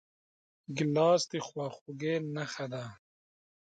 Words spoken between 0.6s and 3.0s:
ګیلاس د خواخوږۍ نښه ده.